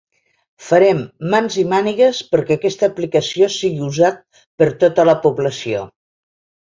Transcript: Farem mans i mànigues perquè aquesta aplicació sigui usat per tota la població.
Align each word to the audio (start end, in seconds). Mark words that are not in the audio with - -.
Farem 0.67 1.01
mans 1.33 1.57
i 1.63 1.65
mànigues 1.73 2.21
perquè 2.31 2.57
aquesta 2.59 2.89
aplicació 2.91 3.49
sigui 3.57 3.83
usat 3.89 4.17
per 4.63 4.69
tota 4.85 5.05
la 5.11 5.15
població. 5.27 5.83